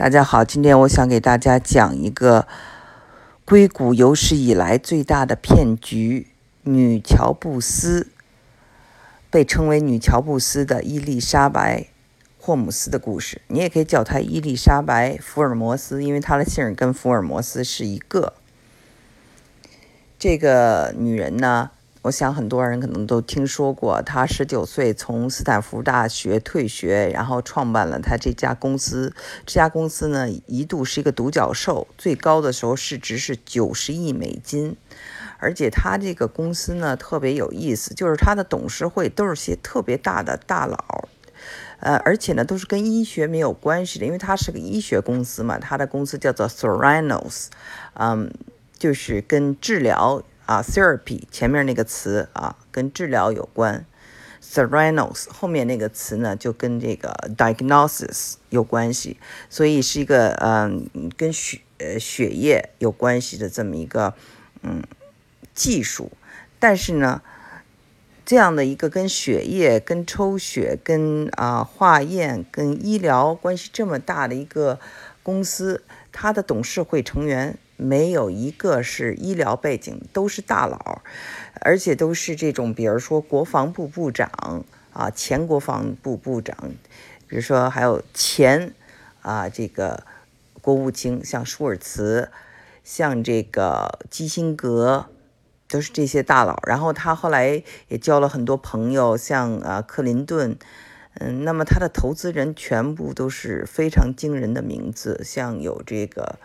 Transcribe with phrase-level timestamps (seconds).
[0.00, 2.48] 大家好，今天我想给大家讲一个
[3.44, 6.28] 硅谷有史以来最大的骗局——
[6.64, 8.08] 女乔布斯，
[9.28, 11.80] 被称为女乔布斯的伊丽莎白·
[12.38, 13.42] 霍姆斯的故事。
[13.48, 18.32] 你也可以叫她伊丽莎白·福尔摩斯，因为她的姓跟福尔摩斯是一个。
[20.18, 21.72] 这个女人呢？
[22.02, 29.12] 我想很多人可能都听说过，他十九岁从斯坦福大学退学，然后创办了他这家公司。
[29.44, 34.78] 这家公司呢，一度是一个独角兽，最高的时候市值是九十亿美金。
[35.36, 41.08] 而且他这个公司呢，特别有意思，就是他的董事会都是些特别大的大佬，
[41.80, 45.58] 呃，而且呢，都是跟医学没有关系的，因为他是个医学公司嘛。
[45.58, 47.48] 他的公司叫做 Sorinos，
[47.92, 48.32] 嗯，
[48.78, 50.22] 就是跟治疗。
[50.50, 53.86] 啊，therapy 前面那个词啊，跟治疗有关
[54.42, 59.16] ；Theranos 后面那个词呢，就跟这个 diagnosis 有关系，
[59.48, 64.12] 所以是一个嗯，跟血呃血液有关系的这么一个
[64.62, 64.82] 嗯
[65.54, 66.10] 技术。
[66.58, 67.22] 但是呢，
[68.26, 74.80] 这样的一个跟血液、跟抽血、跟啊化验、跟医疗关系这么大的一个
[75.22, 77.56] 公司，它的董事会成员。
[77.80, 81.00] 没有一个是医疗背景，都是大佬，
[81.62, 84.30] 而且都是这种，比如说国防部部长
[84.92, 86.54] 啊，前国防部部长，
[87.26, 88.74] 比如说还有前
[89.22, 90.04] 啊这个
[90.60, 92.30] 国务卿，像舒尔茨，
[92.84, 95.06] 像这个基辛格，
[95.66, 96.60] 都是这些大佬。
[96.66, 100.58] 然后他后来也交了很多朋友，像啊克林顿，
[101.14, 106.38] 嗯，那么他的投资人全部都是非常惊人的名字，像有这个。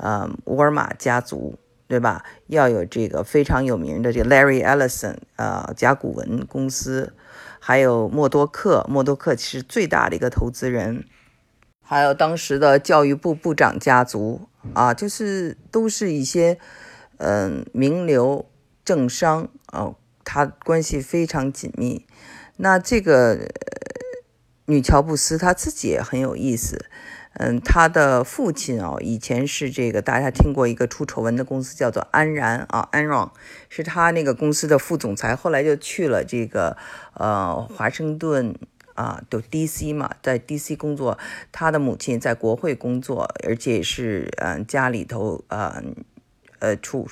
[0.00, 2.24] 呃，沃尔玛家族，对吧？
[2.46, 7.12] 要有这个非常有名的这个 Larry Ellison，呃，甲骨文公司，
[7.58, 11.04] 还有默多克，默多克其实最大的一个投资人，
[11.84, 16.58] 还有当时的教育部部长家族，啊，就是都是一些
[17.18, 18.46] 嗯名流
[18.82, 22.06] 政商，啊，他关系非常紧密。
[22.56, 23.36] 那这个
[24.70, 26.86] 女乔布斯她自己也很有意思。
[27.34, 33.30] 嗯，他的父亲哦，以前是这个大家听过一个出丑闻的公司，叫做安然啊，Enron，
[33.68, 36.76] 是他那个公司的副总裁，后来就去了这个
[37.14, 38.56] 呃华盛顿
[38.94, 41.16] 啊，就 DC 嘛，在 DC 工作。
[41.52, 45.80] 他的母亲在国会工作，而且是嗯家里头呃
[46.58, 47.08] 呃处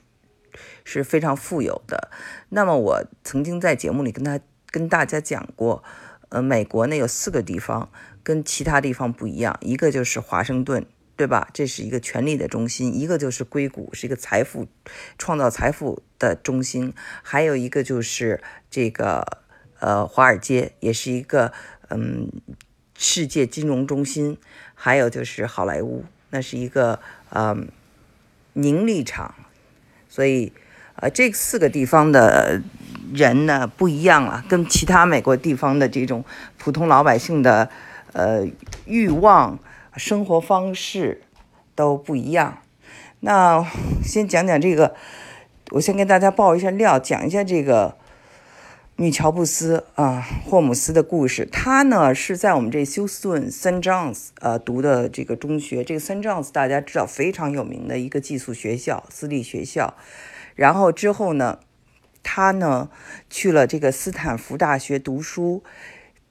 [0.85, 2.11] 是非常富有的。
[2.49, 4.41] 那么我曾经在节目里跟他
[4.73, 5.85] 跟大家讲过，
[6.29, 7.91] 呃，美国呢有四个地方。
[8.25, 10.85] 跟其他地方不一样，一个就是华盛顿，
[11.17, 11.49] 对吧？
[11.55, 14.67] 这是一个权力的中心；一个就是硅谷，是一个财富
[15.17, 19.39] 创造财富的中心；还有一个就是这个
[19.81, 21.55] 呃华尔街，也是一个
[21.89, 22.31] 嗯
[22.99, 24.37] 世界金融中心；
[24.75, 27.01] 还有就是好莱坞，那是一个
[27.31, 27.69] 嗯
[28.53, 29.35] 凝力场。
[30.07, 30.53] 所以
[30.97, 32.61] 呃这四个地方的
[33.13, 36.25] 人呢不一样了，跟其他美国地方的这种
[36.57, 37.69] 普通老百姓的。
[38.15, 38.49] 呃，
[38.87, 39.59] 欲望、
[39.95, 41.21] 生活方式
[41.75, 42.63] 都不一样。
[43.21, 43.65] 那
[44.03, 44.95] 先讲讲这个，
[45.73, 47.97] 我先跟大家爆一下料，讲一下这个
[48.97, 51.47] 女乔布斯啊，霍姆斯的故事。
[51.53, 55.85] 她呢是在我们这休斯顿 s a n John's 呃读的这个中学。
[55.85, 59.93] 这个 San John's 大家知道非常有名的一个寄宿学校，私立学校。
[60.55, 61.59] 然后之后呢，
[62.23, 62.91] 他呢
[63.31, 65.63] 去了这个斯坦福大学读书。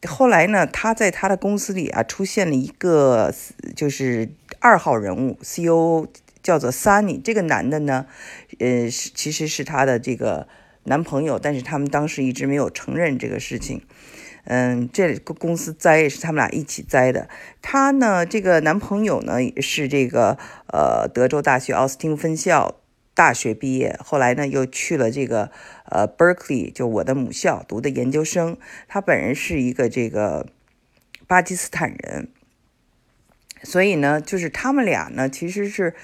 [0.07, 3.33] 后来呢，他在他的公司里啊，出现了一个
[3.75, 6.07] 就是二号人物，C.O.O.
[6.43, 7.19] 叫做 Sunny。
[7.19, 8.05] 这个男的呢，
[8.59, 10.47] 呃，其实是他的这个
[10.83, 13.81] 男朋友，但是他们当时一直没有承认这个事情。
[14.43, 17.27] 嗯，这个公司栽是他们俩一起栽的。
[17.63, 20.37] 他呢，这个男朋友呢是这个
[20.71, 22.75] 呃德州大学奥斯汀分校。
[23.17, 25.49] 大学毕业，后来呢又去了这个
[25.85, 28.57] 呃 Berkeley，就我的母校读的研究生。
[28.87, 30.45] 他本人是一个这个
[31.25, 32.27] 巴基斯坦人，
[33.63, 35.95] 所以呢，就是他们俩呢其实是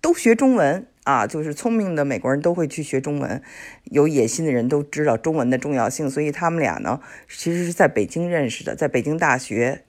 [0.00, 3.42] 都学中文啊，就是聪明的美国人都会去学中文，
[3.84, 9.84] 有野心的人都知道中文的重要性，所以他们俩呢其实是在北京认识的，在北京大学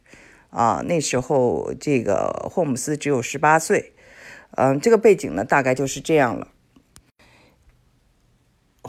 [0.50, 3.94] 啊，那时候这个霍姆斯只有十八岁，
[4.58, 6.50] 嗯，这个背景呢大概就是这样了。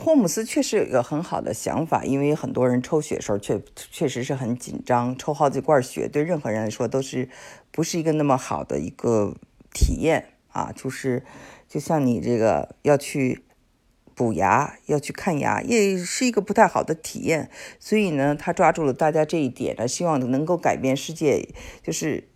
[0.07, 7.27] 霍姆斯确实有一个很好的想法，因为很多人抽血的时候确确实是很紧张，抽好几罐血对任何人来说都是
[7.71, 9.35] 不是一个那么好的一个
[9.73, 11.25] 体验啊，就是
[11.67, 13.43] 就像你这个要去
[14.15, 17.51] 补牙，要去看牙，也是一个不太好的体验。
[17.77, 21.49] 所以呢，他抓住了大家这一点呢，希望能够改变世界，
[21.83, 22.29] 就是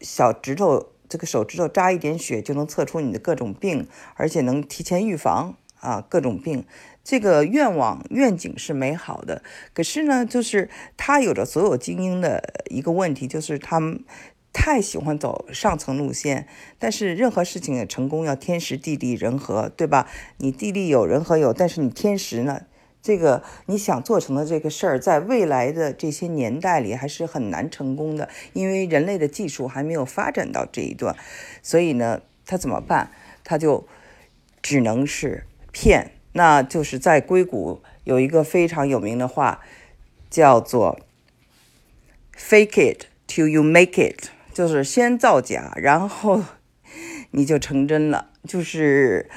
[0.00, 0.86] 小指头。
[1.10, 6.64] 这个手指头扎一点血就能测出你的各种病，而且能提前预防啊各种病。
[7.04, 9.42] 这个愿望愿景是美好的，
[9.74, 14.04] 可是呢，就是他有着所有精英的一个问题，就是他们
[14.52, 16.46] 太喜欢走上层路线。
[16.78, 20.08] 但是任何事情的成功要天时地利人和，对吧？
[20.38, 22.62] 你地利有人和有，但是你天时呢？
[23.02, 31.16] 这个你想做成的这个事儿，在未来的这些年代里还是很难成功的，因为人类的技术还没有发展到这一段。
[31.64, 33.10] 所以呢，他怎么办？
[33.42, 33.88] 他就
[34.62, 36.12] 只能是骗。
[36.32, 39.60] 那就是在硅谷有一个非常有名的话，
[40.30, 40.98] 叫做
[42.36, 46.42] “fake it till you make it”，就是先造假，然后
[47.32, 48.30] 你就成真了。
[48.48, 49.30] 就是，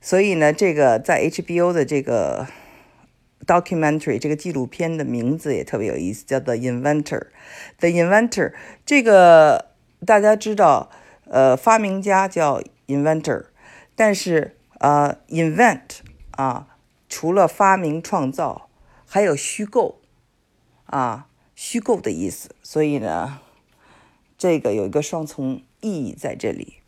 [0.00, 2.46] 所以呢，这个在 HBO 的这个
[3.46, 7.26] documentary 这个纪录片的名字也特别有意思，叫做 Inventor。
[7.78, 8.54] The Inventor
[8.84, 9.66] 这个
[10.04, 10.90] 大家知道，
[11.26, 13.44] 呃，发明家叫 Inventor，
[13.94, 16.00] 但是呃，invent。
[16.40, 16.66] 啊，
[17.06, 18.70] 除了发明创造，
[19.06, 20.00] 还有虚构，
[20.86, 22.54] 啊，虚构的意思。
[22.62, 23.40] 所以呢，
[24.38, 26.78] 这个有一个双重意义在这里。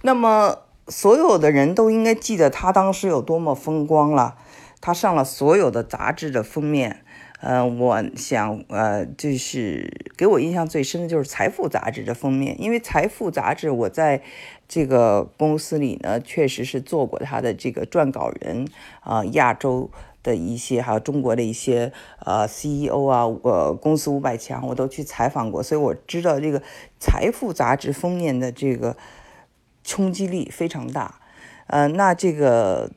[0.00, 4.38] 那么，所有的人都应该记得他当时有多么风光了。
[4.80, 7.02] 他上了所有的杂志的封面。
[7.40, 14.22] 呃，我想，呃，就是给我印象最深的就是《财富》杂志的封面，因为《财富》杂志我在
[14.68, 18.66] 这个公司里呢，确实是做过他的这个撰稿人
[19.00, 19.90] 啊，亚洲
[20.22, 21.92] 的一些还有中国的一些
[22.24, 26.60] 呃 CEO 啊，呃，公司五百强我都去采访过，所以我知道这个
[26.98, 28.96] 《财富》杂志封面的这个
[29.84, 31.20] 冲击力非常大。
[31.66, 32.90] 呃，那这个。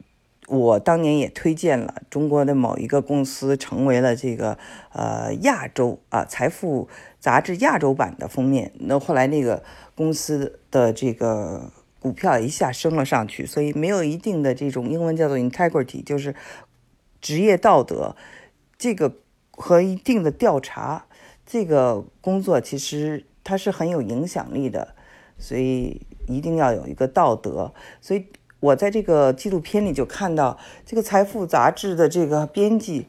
[0.49, 4.57] 我当年也推荐了中国的某一个公司，成为了这个
[4.91, 8.71] 呃亚洲啊财富杂志亚洲版的封面。
[8.79, 9.63] 那后来那个
[9.93, 16.33] 公司的这个股票一下升了上去，所以没有一定的这种英文叫做 integrity，就是
[17.21, 18.15] 职业道德，
[18.77, 19.17] 这个
[19.51, 21.05] 和一定的调查
[21.45, 24.95] 这个工作其实它是很有影响力的，
[25.37, 28.25] 所以一定要有一个道德，所以。
[28.59, 33.07] 我在这个纪录片里就看到，这个《财富》杂志的这个编辑，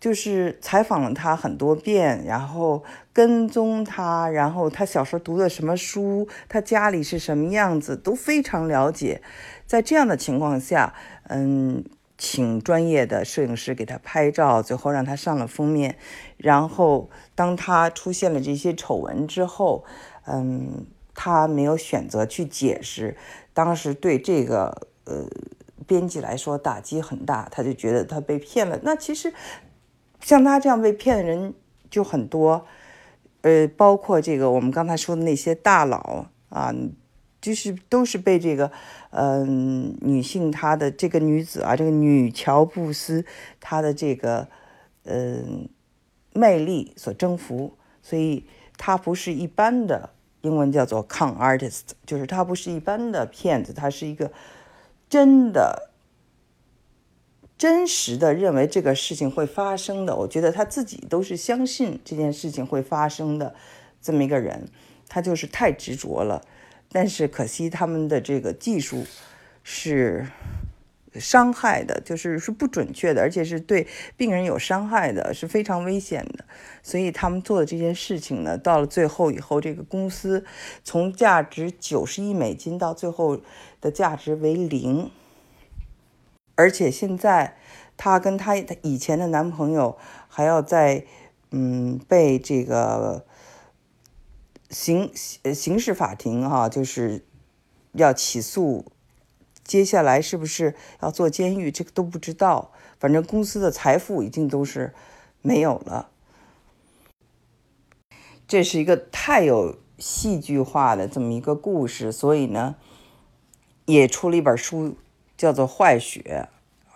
[0.00, 2.82] 就是采访了他很多遍，然后
[3.12, 9.20] 跟踪他，然后他小时候读的什么书，他家里是什么样子，都非常了解。
[9.66, 10.94] 在这样的情况下，
[11.28, 11.84] 嗯，
[12.16, 15.96] 请专业的摄影师给他拍照，最后让他上了封面。
[16.38, 19.84] 然后当他出现了这些丑闻之后，
[20.26, 20.86] 嗯，
[21.22, 23.14] 他没有选择去解释。
[23.52, 25.26] 当时对这个呃
[25.86, 28.80] 编辑来说打击很大，他就觉得他被骗了。
[28.82, 29.34] 那其实
[30.22, 31.52] 像他这样被骗的人
[31.90, 32.64] 就很多，
[33.42, 36.74] 呃，包括这个我们刚才说的那些大佬啊，
[37.38, 38.72] 就是都是被这个
[39.10, 43.26] 嗯女性她的这个女子啊，这个女乔布斯
[43.60, 44.48] 她的这个
[45.04, 45.68] 嗯
[46.32, 48.46] 魅力所征服，所以
[48.78, 50.14] 她不是一般的。
[50.42, 54.32] 英文叫做 con artist，就是他不是一般的骗子，他是一个
[55.08, 55.90] 真的、
[57.58, 60.16] 真实的认为这个事情会发生的。
[60.16, 63.54] 我觉得他自己都是相信这件事情会发生的
[64.00, 64.68] 这么一个人，
[65.08, 66.42] 他就是太执着了。
[66.90, 69.04] 但是可惜他们的这个技术
[69.62, 70.26] 是。
[71.14, 73.86] 伤害的，就是是不准确的，而且是对
[74.16, 76.44] 病人有伤害的，是非常危险的。
[76.82, 80.44] 所以他们做的这件事情呢，到了最后以后，这个公司
[80.84, 83.40] 从价值九十亿美金到最后
[83.80, 85.10] 的价值为零。
[86.54, 87.56] 而且现在
[87.96, 89.98] 她跟她以前的男朋友
[90.28, 91.04] 还要在
[91.50, 93.24] 嗯被这个
[94.68, 97.24] 刑刑事法庭哈，就是
[97.94, 98.92] 要起诉。
[99.70, 101.70] 接下来是不是要做监狱？
[101.70, 102.72] 这个都不知道。
[102.98, 104.92] 反正公司的财富已经都是
[105.42, 106.10] 没有了。
[108.48, 112.74] 这是一个太有戏剧化的这么一个故事，所以呢，
[113.84, 114.96] 也出了一本书，
[115.36, 116.48] 叫做《坏血》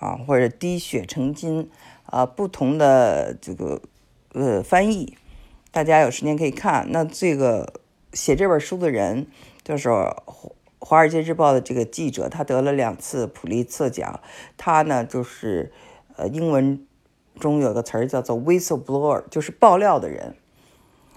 [0.05, 1.63] 啊，或者《滴血成金》
[2.07, 3.81] 啊，不同的这个
[4.33, 5.17] 呃翻译，
[5.71, 6.89] 大家有时间可以看。
[6.91, 7.75] 那这个
[8.13, 9.29] 写这本书的人
[9.63, 9.89] 就是。
[10.87, 14.21] 《华尔街日报》的这个记者，他得了两次普利策奖。
[14.59, 15.73] 他呢，就是
[16.17, 16.87] 呃，英文
[17.41, 20.37] 中有个词儿叫做 “whistleblower”，就是爆料的人。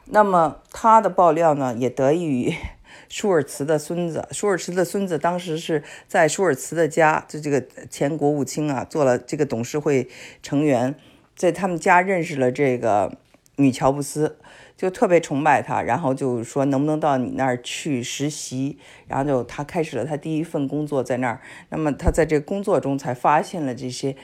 [0.06, 2.54] 那么他的爆料呢，也得益于
[3.10, 4.26] 舒尔茨的孙子。
[4.32, 10.08] 舒尔茨的孙子当时是在舒尔茨的家，就这个前国务卿啊，做了这个董事会
[10.42, 10.96] 成员，
[11.36, 13.18] 在他们家认识了这个
[13.58, 14.38] 女乔布斯。
[14.78, 21.42] 就特别崇拜他，然后就说能不能到你那儿去实习，然后就他开始了他第一份工作在那儿。
[21.70, 24.16] 那么他在这个工作中才发现了这些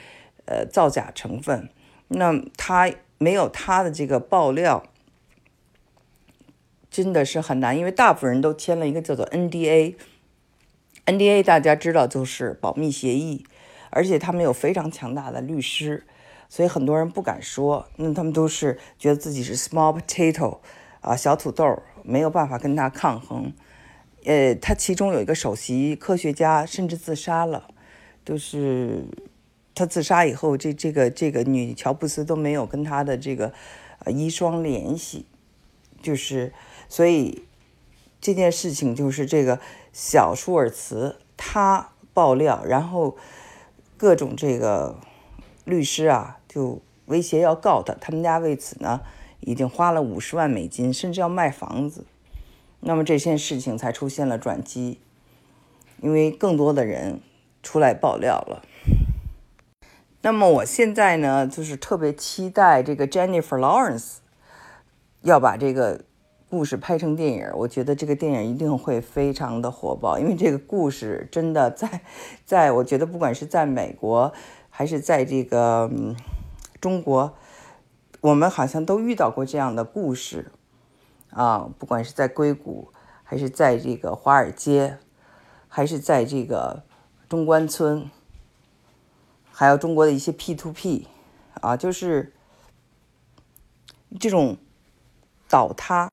[0.46, 1.70] 呃造假成分。
[2.10, 4.84] 那他没有他的这个爆料，
[6.92, 9.96] 真的是很难，因为大部分人都签了一个叫做 NDA。
[11.08, 13.46] NDA 大家知道就是保密协议，
[13.90, 16.06] 而且他们有非常强大的律师。
[16.54, 20.60] 所以很多人不敢说，那他们都是觉得自己是 small potato，
[21.02, 23.52] 啊，小土豆，没有办法跟他抗衡。
[24.24, 27.70] 呃，他其中有一个首席科学家甚至自杀了，
[28.24, 29.04] 就是
[29.74, 33.52] 他自杀以后，这这个这个女乔布斯都没有跟他的这个
[34.06, 35.26] 呃遗孀联系，
[36.04, 36.54] 就是
[36.88, 37.46] 所以
[38.22, 39.60] 这件事情就是这个
[39.92, 43.18] 小舒尔茨他爆料，然后
[43.98, 45.00] 各种这个
[45.66, 46.40] 律师啊。
[46.48, 49.02] 就威胁要告他，他们家为此呢
[49.40, 52.06] 已经花了五十万美金，甚至要卖房子。
[52.82, 55.00] 那么这件事情才出现了转机，
[56.00, 57.22] 因为更多的人
[57.64, 58.62] 出来爆料了。
[60.22, 64.18] 那么我现在呢，就是特别期待这个 Jennifer Lawrence
[65.22, 66.06] 要把这个
[66.50, 67.50] 故事拍成电影。
[67.56, 72.02] 我觉得这个电影一定会非常的火爆，因为这个故事真的在，
[72.46, 74.32] 在我觉得不管是在美国
[74.76, 75.88] 还是在这个。
[76.82, 77.34] 中国，
[78.20, 80.52] 我们好像都遇到过这样的故事
[81.30, 82.92] 啊，不管是在硅谷，
[83.24, 84.98] 还是在这个华尔街，
[85.70, 86.84] 还是在这个
[87.30, 88.12] 中关村，
[89.50, 91.08] 还有中国的一些 P to P
[91.62, 92.34] 啊，就是
[94.20, 94.58] 这种
[95.48, 96.12] 倒塌，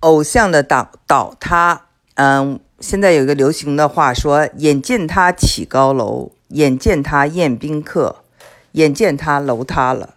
[0.00, 1.86] 偶像的倒倒塌。
[2.16, 8.16] 嗯，现在有一个流行的话说：“眼见他起高楼，眼见他宴宾客。”
[8.72, 10.14] 眼见他楼塌了，